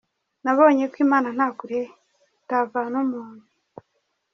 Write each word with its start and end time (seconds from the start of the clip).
Nabonye 0.43 0.83
ko 0.91 0.95
Imana 1.05 1.27
nta 1.35 1.47
kure 1.57 1.79
itavana 2.41 2.95
umuntu. 3.05 3.43